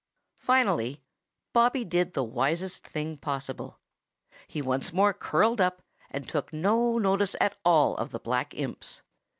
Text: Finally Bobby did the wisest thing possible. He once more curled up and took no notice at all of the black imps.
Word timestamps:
Finally 0.39 0.99
Bobby 1.53 1.85
did 1.85 2.13
the 2.15 2.23
wisest 2.23 2.83
thing 2.87 3.17
possible. 3.17 3.77
He 4.47 4.59
once 4.59 4.91
more 4.91 5.13
curled 5.13 5.61
up 5.61 5.83
and 6.09 6.27
took 6.27 6.51
no 6.51 6.97
notice 6.97 7.35
at 7.39 7.59
all 7.63 7.95
of 7.97 8.09
the 8.09 8.17
black 8.19 8.55
imps. 8.55 9.03